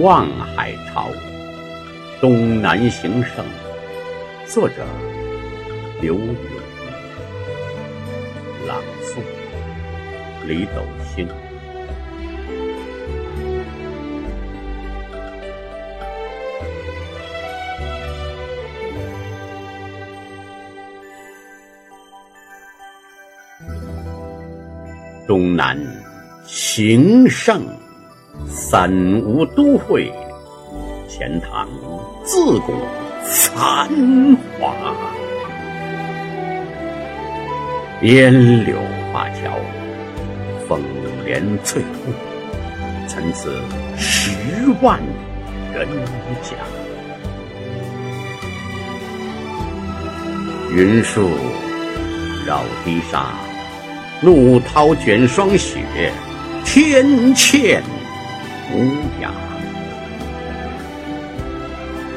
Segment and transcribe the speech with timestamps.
[0.00, 0.26] 望
[0.56, 1.08] 海潮，
[2.18, 3.44] 东南行胜。
[4.46, 4.86] 作者：
[6.00, 6.34] 刘永。
[8.66, 9.20] 朗诵：
[10.46, 10.82] 李斗
[11.14, 11.28] 星。
[25.28, 25.78] 东南
[26.46, 27.62] 行胜，
[28.46, 28.90] 三
[29.24, 30.12] 吴都会，
[31.08, 31.68] 钱塘
[32.24, 32.72] 自古
[33.24, 33.88] 繁
[34.58, 34.72] 华。
[38.02, 38.76] 烟柳
[39.12, 39.58] 画桥，
[40.66, 40.80] 风
[41.24, 42.12] 帘翠幕，
[43.06, 43.48] 参差
[43.96, 44.30] 十
[44.80, 44.98] 万
[45.72, 45.86] 人
[46.42, 46.56] 家。
[50.74, 51.28] 云树
[52.46, 53.26] 绕堤沙。
[54.24, 56.12] 怒涛卷霜雪，
[56.64, 57.82] 天堑
[58.70, 59.30] 无涯。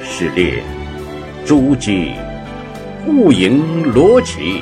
[0.03, 0.63] 是猎
[1.45, 2.13] 朱姬，
[3.05, 4.61] 户迎罗绮，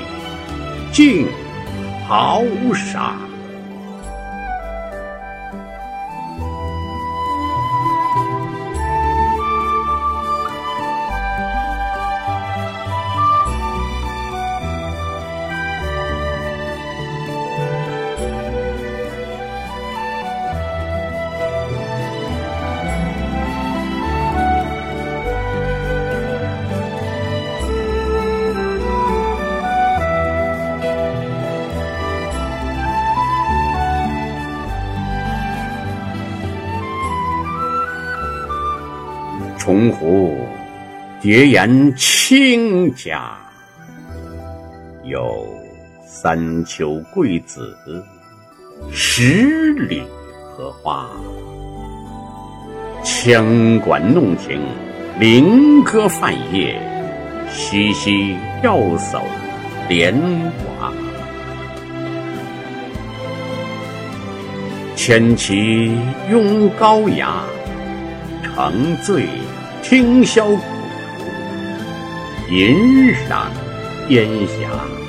[0.91, 1.27] 竞
[2.07, 3.15] 豪沙。
[39.63, 40.45] 重湖
[41.21, 43.37] 叠岩清嘉，
[45.05, 45.47] 有
[46.05, 47.73] 三秋桂子，
[48.91, 50.03] 十里
[50.51, 51.09] 荷花。
[53.05, 54.59] 羌管弄晴，
[55.17, 56.77] 菱歌泛夜，
[57.49, 59.21] 嬉嬉钓叟
[59.87, 60.13] 莲
[60.81, 60.91] 娃。
[64.93, 65.97] 千骑
[66.29, 67.43] 拥高崖，
[68.43, 69.27] 乘醉。
[69.81, 70.63] 听箫鼓，
[72.49, 73.51] 吟赏
[74.07, 75.02] 烟霞。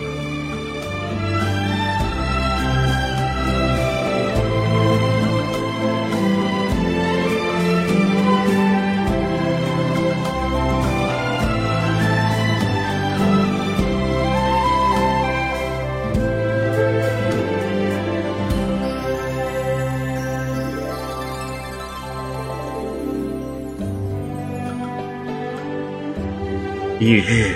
[27.04, 27.54] 一日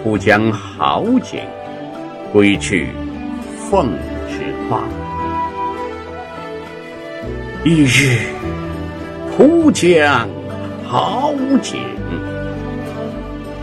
[0.00, 1.40] 出将好景，
[2.32, 2.86] 归去
[3.68, 3.88] 凤
[4.28, 4.80] 池夸。
[7.64, 8.20] 一日
[9.36, 10.28] 出将
[10.86, 11.80] 好景，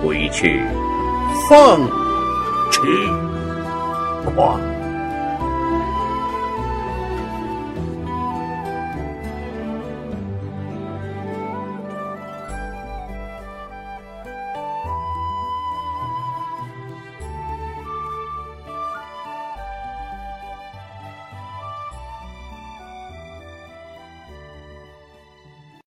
[0.03, 0.61] 归去
[1.47, 1.87] 凤
[2.69, 2.81] 池
[4.35, 4.59] 夸。